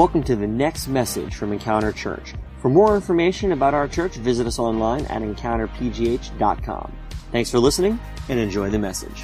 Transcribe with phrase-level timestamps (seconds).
[0.00, 2.32] Welcome to the next message from Encounter Church.
[2.62, 6.96] For more information about our church, visit us online at encounterpgh.com.
[7.30, 8.00] Thanks for listening
[8.30, 9.20] and enjoy the message.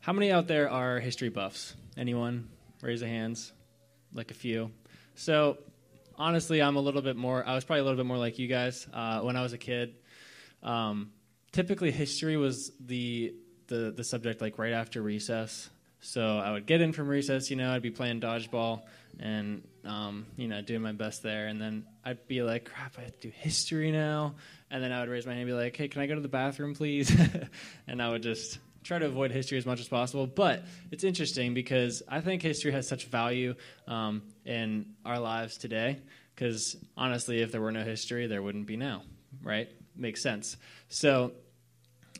[0.00, 1.76] How many out there are history buffs?
[1.96, 2.48] Anyone?
[2.82, 3.52] Raise your hands.
[4.12, 4.72] Like a few.
[5.14, 5.58] So,
[6.16, 8.48] honestly, I'm a little bit more, I was probably a little bit more like you
[8.48, 9.94] guys uh, when I was a kid.
[10.64, 11.12] Um,
[11.56, 13.34] typically, history was the,
[13.68, 15.70] the, the subject like right after recess.
[16.00, 18.82] So I would get in from recess, you know, I'd be playing dodgeball
[19.18, 21.46] and, um, you know, doing my best there.
[21.46, 24.34] And then I'd be like, crap, I have to do history now.
[24.70, 26.20] And then I would raise my hand and be like, hey, can I go to
[26.20, 27.10] the bathroom, please?
[27.86, 30.26] and I would just try to avoid history as much as possible.
[30.26, 33.54] But it's interesting because I think history has such value
[33.88, 36.00] um, in our lives today.
[36.34, 39.04] Because honestly, if there were no history, there wouldn't be now,
[39.42, 39.70] right?
[39.96, 40.58] Makes sense.
[40.90, 41.32] So,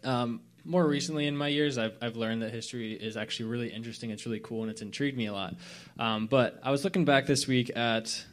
[0.07, 4.11] um, more recently in my years, I've, I've learned that history is actually really interesting.
[4.11, 5.55] It's really cool, and it's intrigued me a lot.
[5.99, 8.25] Um, but I was looking back this week at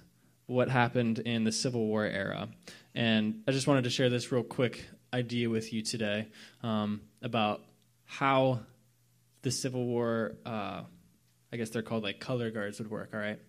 [0.46, 2.50] what happened in the Civil War era,
[2.96, 6.28] and I just wanted to share this real quick idea with you today
[6.64, 7.62] um, about
[8.06, 8.60] how
[9.44, 10.82] the Civil War, uh,
[11.52, 13.12] I guess they're called like color guards, would work.
[13.14, 13.40] All right.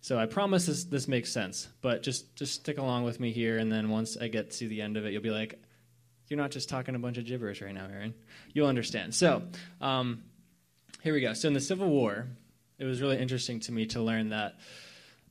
[0.00, 3.58] So I promise this this makes sense, but just just stick along with me here,
[3.58, 5.62] and then once I get to the end of it, you'll be like,
[6.30, 8.14] "You're not just talking a bunch of gibberish right now, Aaron."
[8.54, 9.14] You'll understand.
[9.14, 9.42] So
[9.82, 10.22] um,
[11.02, 11.34] here we go.
[11.34, 12.26] So in the Civil War,
[12.78, 14.54] it was really interesting to me to learn that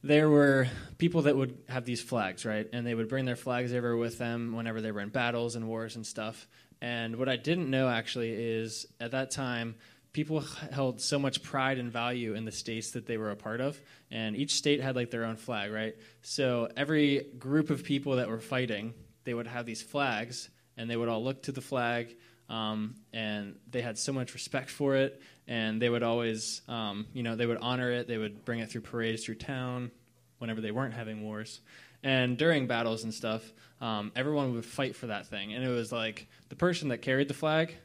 [0.03, 2.67] there were people that would have these flags, right?
[2.71, 5.67] And they would bring their flags everywhere with them whenever they were in battles and
[5.67, 6.47] wars and stuff.
[6.81, 9.75] And what I didn't know actually is at that time,
[10.13, 13.59] people held so much pride and value in the states that they were a part
[13.61, 13.79] of.
[14.09, 15.95] And each state had like their own flag, right?
[16.21, 18.93] So every group of people that were fighting,
[19.25, 22.15] they would have these flags and they would all look to the flag.
[22.49, 27.21] Um, and they had so much respect for it, and they would always, um, you
[27.21, 28.07] know, they would honor it.
[28.07, 29.91] They would bring it through parades through town,
[30.39, 31.59] whenever they weren't having wars.
[32.01, 33.43] And during battles and stuff,
[33.81, 35.53] um, everyone would fight for that thing.
[35.53, 37.75] And it was like the person that carried the flag,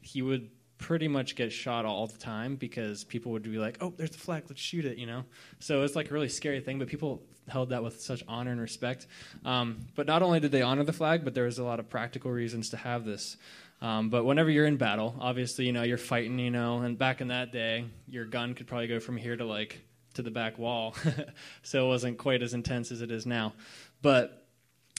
[0.00, 3.92] he would pretty much get shot all the time because people would be like, "Oh,
[3.96, 5.24] there's the flag, let's shoot it," you know.
[5.58, 8.60] So it's like a really scary thing, but people held that with such honor and
[8.60, 9.06] respect.
[9.44, 11.88] Um, but not only did they honor the flag, but there was a lot of
[11.88, 13.36] practical reasons to have this.
[13.82, 17.20] Um, but whenever you're in battle, obviously, you know, you're fighting, you know, and back
[17.20, 19.80] in that day, your gun could probably go from here to like
[20.14, 20.94] to the back wall,
[21.62, 23.52] so it wasn't quite as intense as it is now.
[24.00, 24.43] But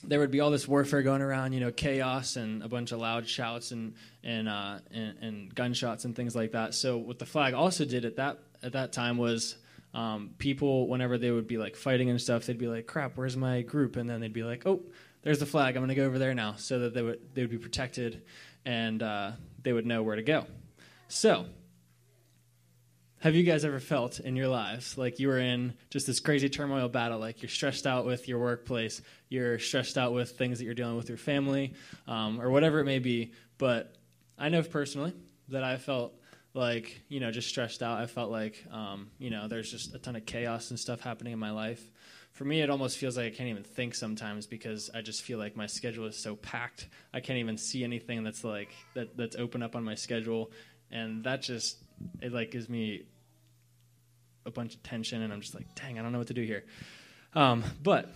[0.03, 3.00] there would be all this warfare going around, you know, chaos and a bunch of
[3.00, 6.73] loud shouts and and, uh, and, and gunshots and things like that.
[6.73, 9.57] So what the flag also did at that at that time was
[9.94, 13.38] um, people, whenever they would be like fighting and stuff, they'd be like, "Crap, where's
[13.38, 14.81] my group?" And then they'd be like, "Oh,
[15.23, 15.78] there's the flag.
[15.78, 18.23] I'm to go over there now," so that they would they would be protected
[18.66, 19.31] and uh,
[19.63, 20.45] they would know where to go.
[21.07, 21.45] So
[23.25, 26.47] have you guys ever felt in your lives like you were in just this crazy
[26.47, 27.17] turmoil battle?
[27.17, 30.95] Like you're stressed out with your workplace, you're stressed out with things that you're dealing
[30.95, 31.73] with your family,
[32.07, 33.33] um, or whatever it may be.
[33.57, 33.95] But
[34.37, 35.11] I know personally
[35.47, 36.13] that I felt
[36.53, 37.99] like, you know, just stressed out.
[37.99, 41.33] I felt like, um, you know, there's just a ton of chaos and stuff happening
[41.33, 41.81] in my life.
[42.33, 45.39] For me, it almost feels like I can't even think sometimes because I just feel
[45.39, 46.89] like my schedule is so packed.
[47.11, 50.51] I can't even see anything that's like that that's open up on my schedule,
[50.91, 51.77] and that just
[52.21, 53.05] it like gives me
[54.45, 56.44] a bunch of tension, and I'm just like, dang, I don't know what to do
[56.44, 56.66] here.
[57.33, 58.09] Um, but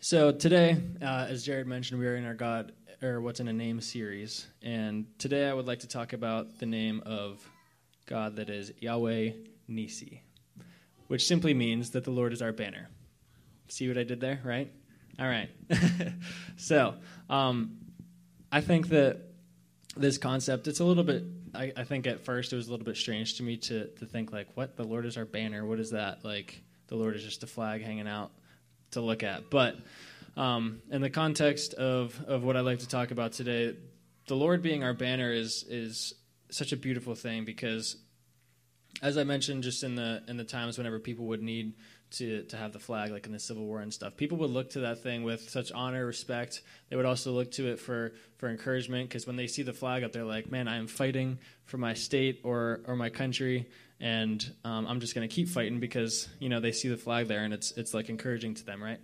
[0.00, 2.72] so today, uh, as Jared mentioned, we are in our God
[3.02, 6.66] or what's in a name series, and today I would like to talk about the
[6.66, 7.46] name of
[8.06, 9.32] God that is Yahweh
[9.68, 10.22] Nisi,
[11.08, 12.88] which simply means that the Lord is our banner.
[13.68, 14.70] See what I did there, right?
[15.18, 15.50] All right.
[16.56, 16.94] so
[17.28, 17.78] um,
[18.50, 19.18] I think that
[19.96, 22.86] this concept it's a little bit I, I, think at first it was a little
[22.86, 24.76] bit strange to me to, to think like what?
[24.76, 25.64] The lord is our banner.
[25.64, 26.24] What is that?
[26.24, 28.30] Like the lord is just a flag hanging out
[28.92, 29.50] to look at.
[29.50, 29.76] But
[30.36, 33.76] um, in the context of, of what i'd like to talk about today
[34.28, 36.14] the lord being our banner is is
[36.50, 37.96] such a beautiful thing because
[39.02, 41.74] as i mentioned just in the in the times whenever people would need
[42.12, 44.16] to, to have the flag, like in the Civil War and stuff.
[44.16, 46.62] People would look to that thing with such honor, respect.
[46.88, 50.04] They would also look to it for, for encouragement because when they see the flag
[50.04, 53.68] up, they're like, man, I am fighting for my state or, or my country,
[54.00, 57.28] and um, I'm just going to keep fighting because, you know, they see the flag
[57.28, 59.00] there and it's, it's like encouraging to them, right?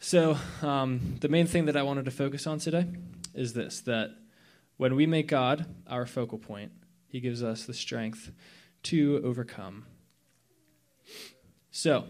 [0.00, 2.86] So um, the main thing that I wanted to focus on today
[3.34, 4.10] is this, that
[4.76, 6.72] when we make God our focal point,
[7.08, 8.30] he gives us the strength
[8.84, 9.86] to overcome.
[11.70, 12.04] So,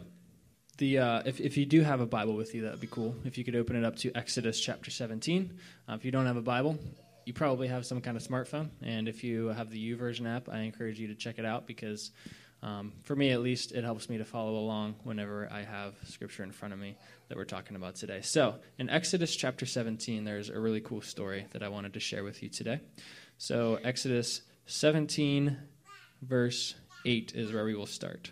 [0.78, 3.14] the uh, if if you do have a Bible with you, that would be cool.
[3.25, 5.58] If you could open it up to Exodus chapter 17.
[5.88, 6.78] Uh, if you don't have a Bible,
[7.26, 10.60] you probably have some kind of smartphone, and if you have the YouVersion app, I
[10.60, 12.12] encourage you to check it out because,
[12.62, 16.44] um, for me at least, it helps me to follow along whenever I have scripture
[16.44, 16.96] in front of me
[17.28, 18.20] that we're talking about today.
[18.22, 22.24] So, in Exodus chapter 17, there's a really cool story that I wanted to share
[22.24, 22.81] with you today.
[23.36, 25.56] So, Exodus 17,
[26.22, 28.31] verse 8 is where we will start.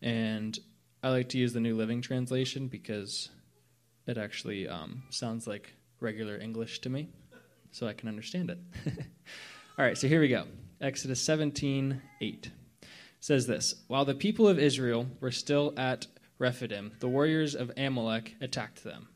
[0.00, 0.58] And
[1.04, 3.28] I like to use the New Living Translation because
[4.06, 7.08] it actually um, sounds like regular English to me,
[7.72, 8.58] so I can understand it.
[9.78, 10.44] All right, so here we go.
[10.80, 12.50] Exodus 17, 8
[13.18, 16.06] says this While the people of Israel were still at
[16.38, 19.08] Rephidim, the warriors of Amalek attacked them.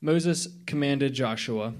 [0.00, 1.74] Moses commanded Joshua,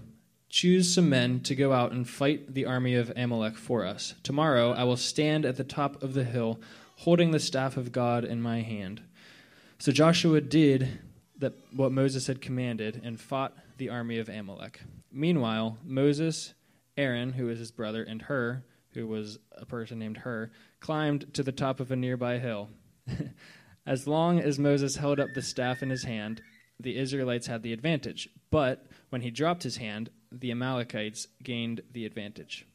[0.49, 4.15] Choose some men to go out and fight the army of Amalek for us.
[4.25, 6.61] Tomorrow I will stand at the top of the hill,
[7.01, 9.01] holding the staff of God in my hand.
[9.79, 11.01] So Joshua did
[11.39, 14.83] that what Moses had commanded and fought the army of Amalek.
[15.11, 16.53] Meanwhile, Moses,
[16.99, 18.63] Aaron, who was his brother, and Hur,
[18.93, 20.51] who was a person named Hur,
[20.81, 22.69] climbed to the top of a nearby hill.
[23.87, 26.43] as long as Moses held up the staff in his hand,
[26.79, 28.29] the Israelites had the advantage.
[28.51, 32.67] But when he dropped his hand, the Amalekites gained the advantage.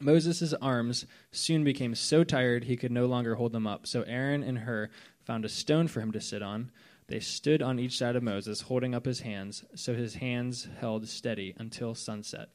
[0.00, 3.86] Moses' arms soon became so tired he could no longer hold them up.
[3.86, 4.90] So Aaron and Hur
[5.24, 6.70] found a stone for him to sit on.
[7.06, 11.08] They stood on each side of Moses, holding up his hands, so his hands held
[11.08, 12.50] steady until sunset.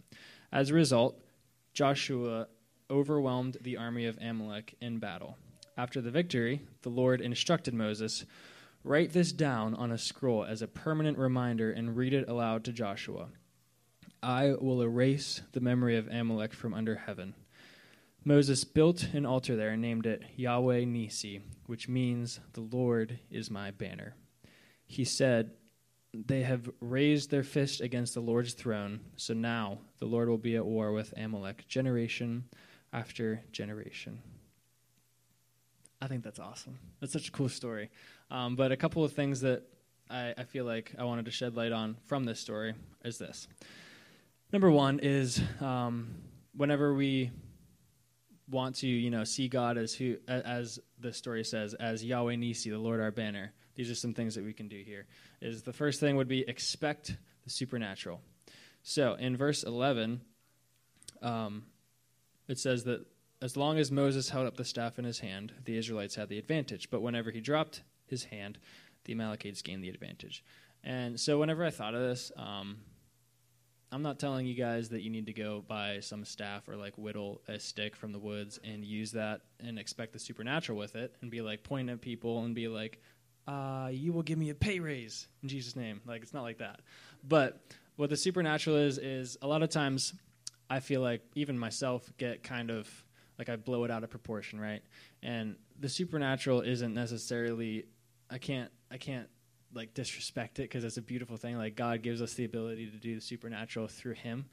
[0.51, 1.21] As a result,
[1.73, 2.47] Joshua
[2.89, 5.37] overwhelmed the army of Amalek in battle.
[5.77, 8.25] After the victory, the Lord instructed Moses
[8.85, 12.71] Write this down on a scroll as a permanent reminder and read it aloud to
[12.71, 13.29] Joshua.
[14.25, 17.35] I will erase the memory of Amalek from under heaven.
[18.23, 23.51] Moses built an altar there and named it Yahweh Nisi, which means the Lord is
[23.51, 24.15] my banner
[24.87, 25.51] he said,
[26.13, 30.55] They have raised their fist against the Lord's throne, so now the Lord will be
[30.55, 32.45] at war with Amalek generation
[32.93, 34.21] after generation.
[36.01, 36.77] I think that's awesome.
[36.99, 37.89] That's such a cool story.
[38.29, 39.63] Um, but a couple of things that
[40.09, 43.47] I, I feel like I wanted to shed light on from this story is this.
[44.51, 46.15] Number one is um,
[46.55, 47.31] whenever we
[48.49, 52.69] want to, you know, see God as who, as the story says, as Yahweh Nisi,
[52.69, 55.05] the Lord our banner these are some things that we can do here.
[55.41, 58.21] Is the first thing would be expect the supernatural.
[58.83, 60.21] So in verse 11,
[61.21, 61.65] um,
[62.47, 63.05] it says that
[63.41, 66.39] as long as Moses held up the staff in his hand, the Israelites had the
[66.39, 66.89] advantage.
[66.89, 68.57] But whenever he dropped his hand,
[69.03, 70.43] the Amalekites gained the advantage.
[70.83, 72.77] And so whenever I thought of this, um,
[73.95, 76.97] I'm not telling you guys that you need to go buy some staff or like
[76.97, 81.15] whittle a stick from the woods and use that and expect the supernatural with it
[81.21, 82.99] and be like pointing at people and be like,
[83.47, 86.01] uh, you will give me a pay raise in Jesus' name.
[86.05, 86.81] Like, it's not like that.
[87.25, 87.61] But
[87.95, 90.13] what the supernatural is, is a lot of times
[90.69, 92.89] I feel like even myself get kind of
[93.39, 94.81] like I blow it out of proportion, right?
[95.23, 97.85] And the supernatural isn't necessarily,
[98.29, 99.29] I can't, I can't
[99.73, 101.57] like disrespect it because it's a beautiful thing.
[101.57, 104.45] Like God gives us the ability to do the supernatural through Him.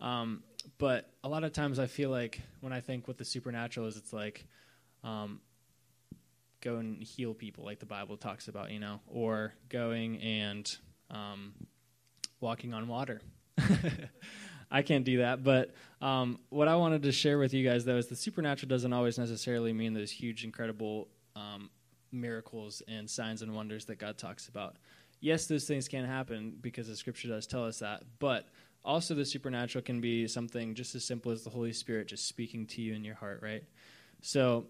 [0.00, 0.42] Um,
[0.78, 3.96] but a lot of times I feel like when I think what the supernatural is,
[3.96, 4.46] it's like
[5.02, 5.40] um,
[6.60, 10.76] go and heal people like the Bible talks about, you know, or going and
[11.10, 11.54] um,
[12.40, 13.20] walking on water.
[14.70, 17.96] I can't do that, but um, what I wanted to share with you guys though
[17.96, 21.70] is the supernatural doesn't always necessarily mean those huge, incredible um,
[22.12, 24.76] miracles and signs and wonders that God talks about.
[25.20, 28.46] Yes, those things can happen because the Scripture does tell us that, but
[28.84, 32.66] also the supernatural can be something just as simple as the Holy Spirit just speaking
[32.66, 33.64] to you in your heart, right?
[34.22, 34.66] So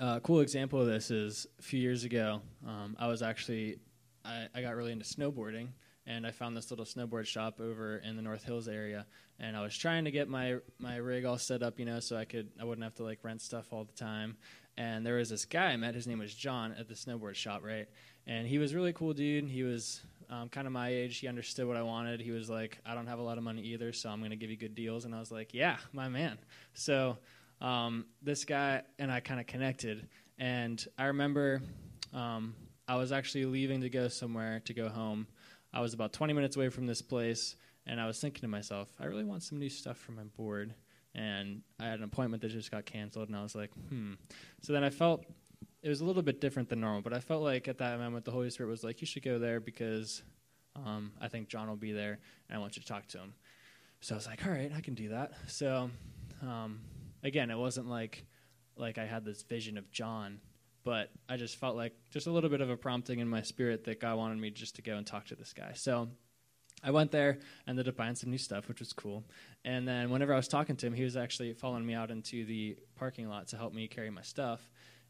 [0.00, 3.78] uh, a cool example of this is a few years ago, um, I was actually,
[4.24, 5.68] I, I, got really into snowboarding,
[6.10, 9.06] and I found this little snowboard shop over in the North Hills area,
[9.38, 12.16] and I was trying to get my my rig all set up, you know, so
[12.16, 14.36] I could I wouldn't have to like rent stuff all the time.
[14.76, 17.62] And there was this guy I met, his name was John, at the snowboard shop,
[17.62, 17.86] right?
[18.26, 19.48] And he was really cool dude.
[19.48, 20.00] He was
[20.30, 21.18] um, kind of my age.
[21.18, 22.20] He understood what I wanted.
[22.20, 24.36] He was like, I don't have a lot of money either, so I'm going to
[24.36, 25.04] give you good deals.
[25.04, 26.38] And I was like, Yeah, my man.
[26.74, 27.18] So
[27.60, 30.08] um, this guy and I kind of connected.
[30.38, 31.60] And I remember
[32.14, 32.54] um,
[32.88, 35.26] I was actually leaving to go somewhere to go home.
[35.72, 38.92] I was about 20 minutes away from this place, and I was thinking to myself,
[38.98, 40.74] I really want some new stuff for my board.
[41.14, 44.14] And I had an appointment that just got canceled, and I was like, hmm.
[44.62, 45.24] So then I felt
[45.82, 48.24] it was a little bit different than normal, but I felt like at that moment
[48.24, 50.22] the Holy Spirit was like, you should go there because
[50.76, 53.34] um, I think John will be there, and I want you to talk to him.
[54.00, 55.32] So I was like, all right, I can do that.
[55.46, 55.90] So
[56.42, 56.80] um,
[57.22, 58.24] again, it wasn't like
[58.76, 60.40] like I had this vision of John,
[60.84, 63.84] but I just felt like just a little bit of a prompting in my spirit
[63.84, 65.72] that God wanted me just to go and talk to this guy.
[65.74, 66.08] So
[66.82, 69.24] I went there, ended up buying some new stuff, which was cool.
[69.64, 72.44] And then whenever I was talking to him, he was actually following me out into
[72.46, 74.60] the parking lot to help me carry my stuff.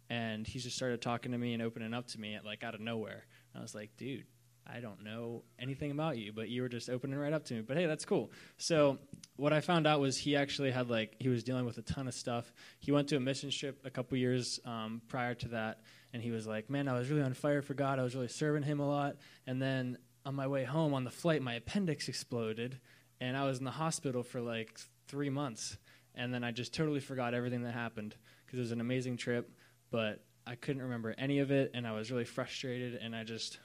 [0.08, 2.74] And he just started talking to me and opening up to me at, like out
[2.74, 3.24] of nowhere.
[3.52, 4.24] And I was like, dude,
[4.72, 7.60] I don't know anything about you, but you were just opening right up to me.
[7.62, 8.30] But hey, that's cool.
[8.58, 8.98] So
[9.36, 12.08] what I found out was he actually had like he was dealing with a ton
[12.08, 12.52] of stuff.
[12.78, 15.80] He went to a mission trip a couple years um, prior to that,
[16.12, 17.98] and he was like, "Man, I was really on fire for God.
[17.98, 21.10] I was really serving Him a lot." And then on my way home on the
[21.10, 22.78] flight, my appendix exploded,
[23.20, 25.76] and I was in the hospital for like three months.
[26.14, 29.50] And then I just totally forgot everything that happened because it was an amazing trip,
[29.90, 33.60] but I couldn't remember any of it, and I was really frustrated, and I just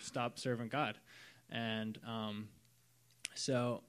[0.00, 0.98] stopped serving God.
[1.50, 2.48] And um,
[3.34, 3.82] so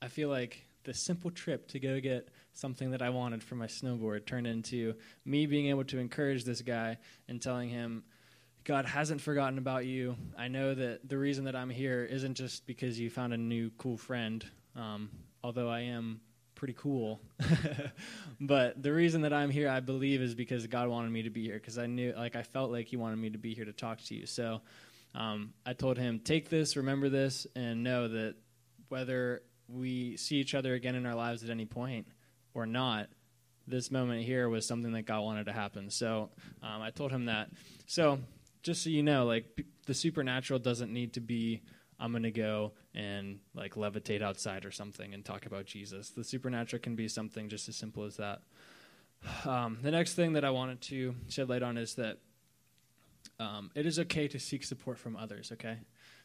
[0.00, 3.66] I feel like the simple trip to go get something that I wanted for my
[3.66, 4.94] snowboard turned into
[5.24, 8.04] me being able to encourage this guy and telling him,
[8.64, 10.16] God hasn't forgotten about you.
[10.38, 13.70] I know that the reason that I'm here isn't just because you found a new
[13.76, 14.44] cool friend,
[14.74, 15.10] um,
[15.42, 16.20] although I am
[16.54, 17.20] pretty cool.
[18.40, 21.44] but the reason that I'm here, I believe, is because God wanted me to be
[21.44, 23.72] here because I knew, like, I felt like He wanted me to be here to
[23.72, 24.24] talk to you.
[24.24, 24.62] So
[25.14, 28.34] um, I told him, take this, remember this, and know that
[28.88, 32.08] whether we see each other again in our lives at any point
[32.52, 33.08] or not,
[33.66, 35.90] this moment here was something that God wanted to happen.
[35.90, 36.30] So
[36.62, 37.50] um, I told him that.
[37.86, 38.18] So
[38.62, 39.46] just so you know, like
[39.86, 41.62] the supernatural doesn't need to be
[41.98, 46.10] I'm going to go and like levitate outside or something and talk about Jesus.
[46.10, 48.42] The supernatural can be something just as simple as that.
[49.46, 52.18] Um, the next thing that I wanted to shed light on is that
[53.40, 55.78] um, it is okay to seek support from others, okay?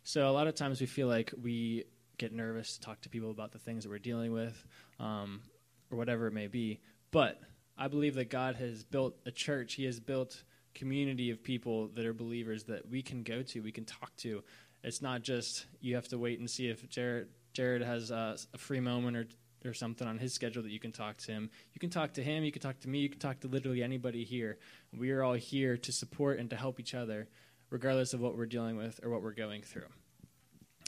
[0.03, 1.85] So a lot of times we feel like we
[2.17, 4.63] get nervous to talk to people about the things that we're dealing with
[4.99, 5.41] um,
[5.89, 6.79] or whatever it may be.
[7.11, 7.39] But
[7.77, 10.43] I believe that God has built a church, He has built
[10.75, 14.43] community of people that are believers that we can go to, we can talk to.
[14.83, 18.57] It's not just you have to wait and see if Jared Jared has uh, a
[18.57, 19.25] free moment or
[19.65, 21.49] or something on his schedule that you can talk to him.
[21.73, 23.83] You can talk to him, you can talk to me, you can talk to literally
[23.83, 24.57] anybody here.
[24.97, 27.27] We are all here to support and to help each other,
[27.69, 29.87] regardless of what we're dealing with or what we're going through.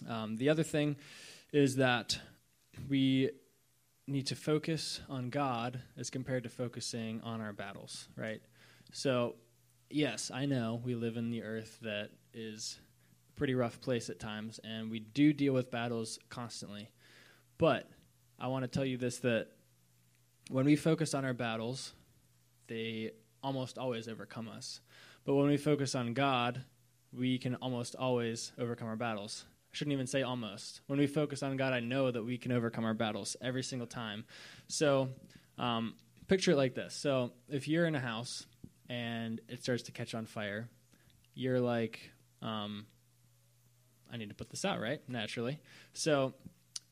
[0.09, 0.95] Um, the other thing
[1.51, 2.19] is that
[2.89, 3.29] we
[4.07, 8.41] need to focus on God as compared to focusing on our battles, right?
[8.93, 9.35] So
[9.89, 12.79] yes, I know we live in the earth that is
[13.29, 16.89] a pretty rough place at times, and we do deal with battles constantly.
[17.57, 17.89] But
[18.41, 19.49] I want to tell you this that
[20.49, 21.93] when we focus on our battles,
[22.67, 23.11] they
[23.43, 24.81] almost always overcome us.
[25.25, 26.63] But when we focus on God,
[27.13, 29.45] we can almost always overcome our battles.
[29.71, 30.81] I shouldn't even say almost.
[30.87, 33.87] When we focus on God, I know that we can overcome our battles every single
[33.87, 34.25] time.
[34.67, 35.09] So,
[35.59, 35.93] um,
[36.27, 36.95] picture it like this.
[36.95, 38.47] So, if you're in a house
[38.89, 40.67] and it starts to catch on fire,
[41.35, 42.09] you're like,
[42.41, 42.87] um,
[44.11, 44.99] I need to put this out, right?
[45.07, 45.59] Naturally.
[45.93, 46.33] So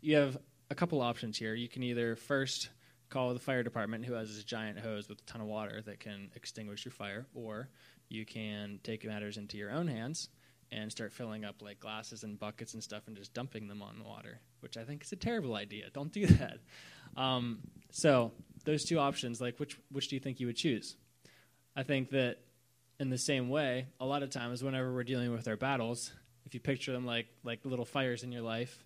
[0.01, 0.37] you have
[0.69, 1.55] a couple options here.
[1.55, 2.69] You can either first
[3.09, 5.99] call the fire department, who has this giant hose with a ton of water that
[5.99, 7.69] can extinguish your fire, or
[8.07, 10.29] you can take matters into your own hands
[10.71, 13.97] and start filling up like glasses and buckets and stuff and just dumping them on
[13.97, 15.85] the water, which I think is a terrible idea.
[15.91, 16.59] Don't do that.
[17.17, 17.59] Um,
[17.91, 18.31] so
[18.65, 20.95] those two options, like which which do you think you would choose?
[21.75, 22.37] I think that
[22.99, 26.11] in the same way, a lot of times whenever we're dealing with our battles,
[26.45, 28.83] if you picture them like like little fires in your life,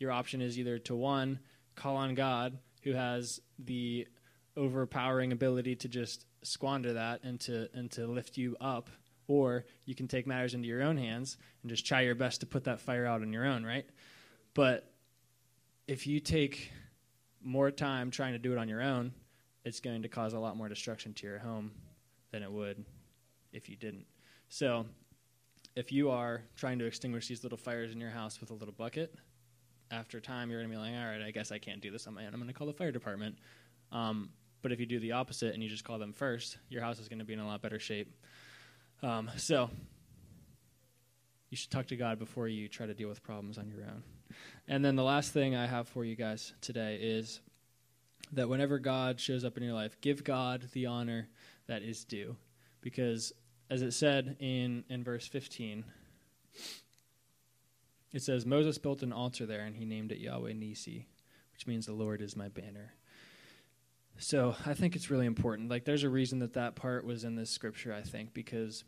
[0.00, 1.38] your option is either to one,
[1.76, 4.08] call on God who has the
[4.56, 8.90] overpowering ability to just squander that and to and to lift you up,
[9.28, 12.46] or you can take matters into your own hands and just try your best to
[12.46, 13.86] put that fire out on your own, right?
[14.54, 14.90] But
[15.86, 16.72] if you take
[17.42, 19.12] more time trying to do it on your own,
[19.64, 21.72] it's going to cause a lot more destruction to your home
[22.32, 22.84] than it would
[23.52, 24.06] if you didn't.
[24.48, 24.86] So,
[25.76, 28.74] if you are trying to extinguish these little fires in your house with a little
[28.74, 29.14] bucket,
[29.90, 32.06] after time you're going to be like, all right, I guess I can't do this
[32.06, 32.32] on my own.
[32.32, 33.36] I'm going to call the fire department.
[33.92, 34.30] Um,
[34.62, 37.08] but if you do the opposite and you just call them first, your house is
[37.08, 38.14] going to be in a lot better shape.
[39.02, 39.70] Um, so,
[41.50, 44.02] you should talk to God before you try to deal with problems on your own.
[44.68, 47.40] And then the last thing I have for you guys today is
[48.32, 51.28] that whenever God shows up in your life, give God the honor
[51.66, 52.36] that is due.
[52.80, 53.32] Because
[53.68, 55.84] as it said in, in verse 15,
[58.12, 61.06] it says, Moses built an altar there and he named it Yahweh Nisi,
[61.52, 62.94] which means the Lord is my banner.
[64.18, 65.70] So I think it's really important.
[65.70, 68.84] Like, there's a reason that that part was in this scripture, I think, because,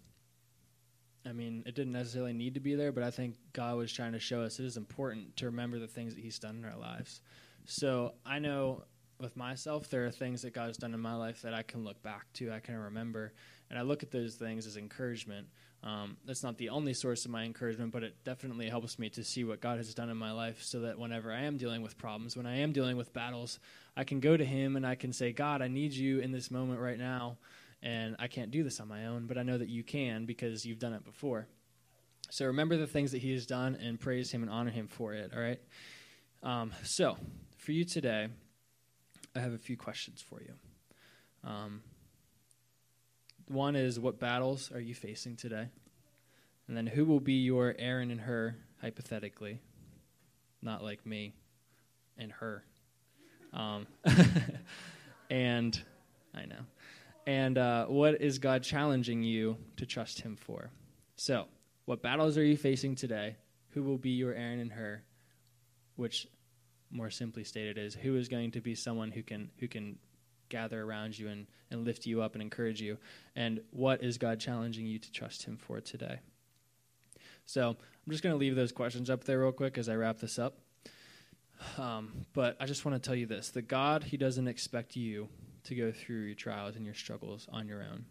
[1.25, 4.13] I mean, it didn't necessarily need to be there, but I think God was trying
[4.13, 6.77] to show us it is important to remember the things that He's done in our
[6.77, 7.23] lives.
[7.65, 8.85] So I know
[9.21, 11.85] with myself, there are things that God has done in my life that I can
[11.85, 13.33] look back to, I can remember,
[13.73, 15.47] and I look at those things as encouragement.
[15.83, 19.25] Um, that's not the only source of my encouragement, but it definitely helps me to
[19.25, 21.97] see what God has done in my life so that whenever I am dealing with
[21.97, 23.59] problems, when I am dealing with battles,
[23.97, 26.51] I can go to Him and I can say, God, I need you in this
[26.51, 27.39] moment right now.
[27.83, 30.67] And I can't do this on my own, but I know that you can because
[30.67, 31.49] you've done it before.
[32.29, 35.15] So remember the things that He has done and praise Him and honor Him for
[35.15, 35.61] it, all right?
[36.43, 37.17] Um, so,
[37.57, 38.29] for you today,
[39.35, 40.53] I have a few questions for you.
[41.43, 41.81] Um,
[43.53, 45.69] one is what battles are you facing today?
[46.69, 49.61] And then who will be your Aaron and Hur, hypothetically?
[50.63, 51.35] Not like me
[52.17, 52.65] and her.
[53.53, 53.87] Um,
[55.31, 55.81] and
[56.35, 56.65] I know.
[57.27, 60.71] And uh, what is God challenging you to trust Him for?
[61.17, 61.47] So,
[61.85, 63.37] what battles are you facing today?
[63.71, 65.03] Who will be your Aaron and Hur?
[65.97, 66.27] Which,
[66.91, 69.99] more simply stated, is who is going to be someone who can who can
[70.53, 72.99] gather around you and, and lift you up and encourage you?
[73.35, 76.21] And what is God challenging you to trust Him for today?
[77.45, 80.19] So I'm just going to leave those questions up there real quick as I wrap
[80.19, 80.59] this up.
[81.79, 85.29] Um, but I just want to tell you this that God, He doesn't expect you
[85.65, 88.05] to go through your trials and your struggles on your own.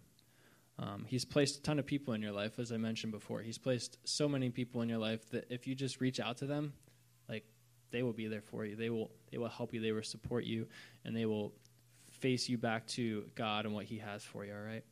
[0.79, 3.41] Um, he's placed a ton of people in your life, as I mentioned before.
[3.41, 6.45] He's placed so many people in your life that if you just reach out to
[6.45, 6.73] them,
[7.29, 7.45] like
[7.91, 8.75] they will be there for you.
[8.75, 9.81] They will they will help you.
[9.81, 10.67] They will support you,
[11.05, 11.53] and they will
[12.21, 14.53] face you back to God and what He has for you.
[14.53, 14.83] All right.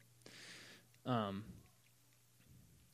[1.06, 1.44] Um,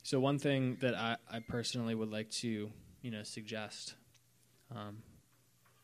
[0.04, 2.70] so one thing that I, I personally would like to
[3.02, 3.96] you know suggest
[4.76, 4.98] um,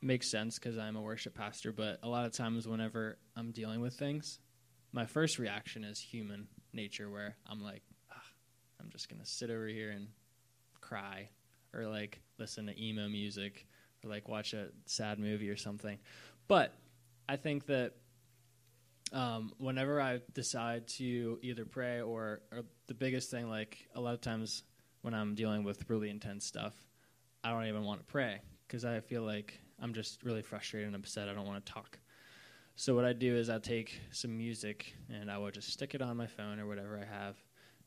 [0.01, 3.81] makes sense because I'm a worship pastor, but a lot of times whenever I'm dealing
[3.81, 4.39] with things,
[4.91, 7.83] my first reaction is human nature, where I'm like,
[8.79, 10.07] I'm just gonna sit over here and
[10.81, 11.29] cry,
[11.73, 13.65] or like listen to emo music,
[14.03, 15.97] or like watch a sad movie or something.
[16.47, 16.73] But
[17.29, 17.93] I think that
[19.11, 24.13] um, whenever I decide to either pray or, or the biggest thing, like a lot
[24.13, 24.63] of times
[25.01, 26.73] when I'm dealing with really intense stuff,
[27.43, 30.95] I don't even want to pray because I feel like I'm just really frustrated and
[30.95, 31.27] upset.
[31.27, 31.99] I don't want to talk.
[32.75, 36.01] So what I do is I take some music and I will just stick it
[36.01, 37.35] on my phone or whatever I have,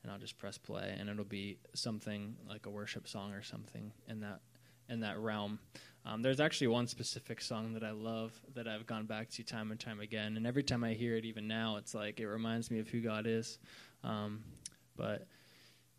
[0.03, 3.91] and I'll just press play, and it'll be something like a worship song or something
[4.07, 4.41] in that
[4.87, 5.59] in that realm.
[6.05, 9.71] Um, there's actually one specific song that I love that I've gone back to time
[9.71, 12.69] and time again, and every time I hear it, even now, it's like it reminds
[12.69, 13.57] me of who God is.
[14.03, 14.43] Um,
[14.95, 15.27] but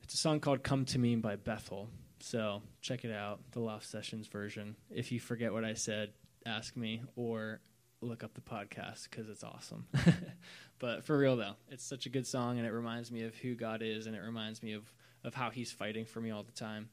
[0.02, 1.88] it's a song called "Come to Me" by Bethel.
[2.20, 4.76] So check it out, the Loft Sessions version.
[4.90, 6.12] If you forget what I said,
[6.46, 7.60] ask me or
[8.00, 9.86] look up the podcast because it's awesome.
[10.78, 13.56] but for real though, it's such a good song, and it reminds me of who
[13.56, 14.84] God is, and it reminds me of
[15.24, 16.90] of how He's fighting for me all the time.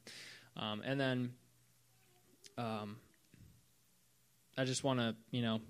[0.58, 1.34] Um, and then
[2.58, 2.98] um,
[4.58, 5.62] I just want to, you know,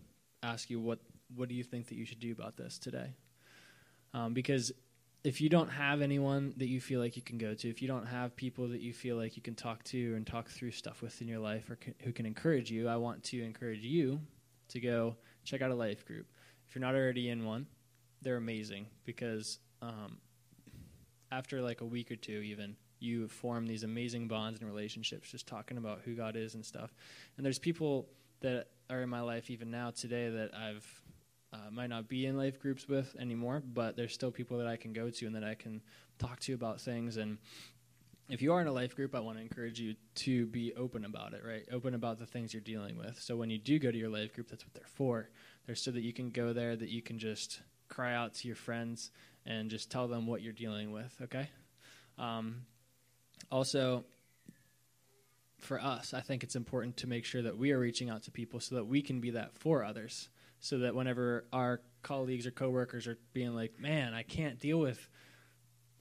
[0.42, 1.00] ask you what
[1.36, 3.16] what do you think that you should do about this today?
[4.14, 4.72] Um, because
[5.24, 7.88] if you don't have anyone that you feel like you can go to, if you
[7.88, 11.02] don't have people that you feel like you can talk to and talk through stuff
[11.02, 14.20] with in your life or c- who can encourage you, I want to encourage you
[14.70, 15.16] to go
[15.46, 16.28] check out a life group.
[16.68, 17.68] If you're not already in one,
[18.22, 20.18] they're amazing because um,
[21.32, 25.48] after like a week or two, even you form these amazing bonds and relationships just
[25.48, 26.94] talking about who God is and stuff.
[27.38, 28.08] And there's people
[28.42, 31.02] that are in my life even now today that I've
[31.54, 34.76] uh, might not be in life groups with anymore, but there's still people that I
[34.76, 35.82] can go to and that I can
[36.18, 37.18] talk to about things.
[37.18, 37.38] And
[38.30, 41.06] if you are in a life group, I want to encourage you to be open
[41.06, 41.64] about it, right?
[41.72, 43.20] Open about the things you're dealing with.
[43.22, 45.30] So when you do go to your life group, that's what they're for.
[45.66, 48.56] They're so that you can go there, that you can just cry out to your
[48.56, 49.12] friends
[49.46, 51.50] and just tell them what you're dealing with, okay?
[52.18, 52.66] Um,
[53.54, 54.04] also,
[55.60, 58.32] for us, I think it's important to make sure that we are reaching out to
[58.32, 60.30] people so that we can be that for others.
[60.60, 65.08] So that whenever our colleagues or coworkers are being like, "Man, I can't deal with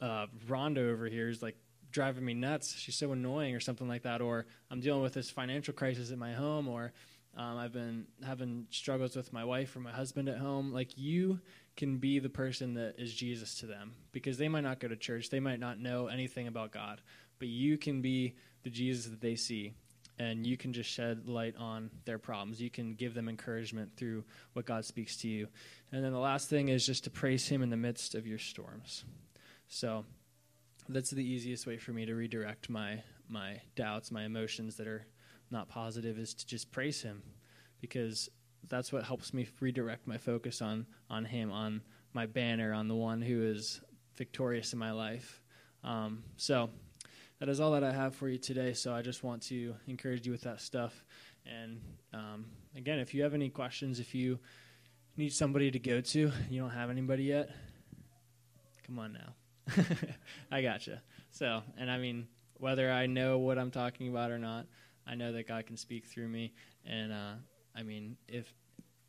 [0.00, 1.56] uh, Rhonda over here," is like
[1.90, 2.74] driving me nuts.
[2.74, 4.22] She's so annoying, or something like that.
[4.22, 6.92] Or I'm dealing with this financial crisis at my home, or
[7.36, 10.72] um, I've been having struggles with my wife or my husband at home.
[10.72, 11.40] Like you
[11.76, 14.96] can be the person that is Jesus to them because they might not go to
[14.96, 17.00] church, they might not know anything about God,
[17.42, 19.74] but you can be the Jesus that they see
[20.16, 22.62] and you can just shed light on their problems.
[22.62, 25.48] You can give them encouragement through what God speaks to you.
[25.90, 28.38] And then the last thing is just to praise Him in the midst of your
[28.38, 29.04] storms.
[29.66, 30.04] So
[30.88, 35.04] that's the easiest way for me to redirect my my doubts, my emotions that are
[35.50, 37.24] not positive, is to just praise Him,
[37.80, 38.28] because
[38.68, 42.94] that's what helps me redirect my focus on on Him, on my banner, on the
[42.94, 43.80] one who is
[44.14, 45.42] victorious in my life.
[45.84, 46.70] Um, so
[47.42, 48.72] that is all that I have for you today.
[48.72, 51.04] So I just want to encourage you with that stuff.
[51.44, 51.80] And
[52.14, 52.44] um,
[52.76, 54.38] again, if you have any questions, if you
[55.16, 57.50] need somebody to go to, you don't have anybody yet,
[58.86, 59.74] come on now.
[60.52, 61.02] I got gotcha.
[61.32, 62.28] So, and I mean,
[62.58, 64.66] whether I know what I'm talking about or not,
[65.04, 66.52] I know that God can speak through me.
[66.86, 67.32] And uh,
[67.74, 68.54] I mean, if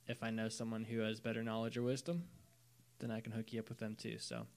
[0.07, 2.23] if I know someone who has better knowledge or wisdom,
[2.97, 4.17] then I can hook you up with them too.
[4.17, 4.47] So,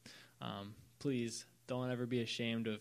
[0.40, 2.80] um, please don't ever be ashamed of,